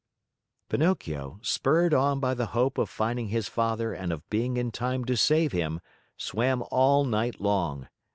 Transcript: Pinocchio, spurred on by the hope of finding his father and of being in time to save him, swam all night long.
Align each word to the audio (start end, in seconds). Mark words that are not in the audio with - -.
Pinocchio, 0.67 1.37
spurred 1.43 1.93
on 1.93 2.19
by 2.19 2.33
the 2.33 2.47
hope 2.57 2.79
of 2.79 2.89
finding 2.89 3.27
his 3.27 3.47
father 3.47 3.93
and 3.93 4.11
of 4.11 4.27
being 4.31 4.57
in 4.57 4.71
time 4.71 5.05
to 5.05 5.15
save 5.15 5.51
him, 5.51 5.79
swam 6.17 6.63
all 6.71 7.05
night 7.05 7.39
long. 7.39 7.87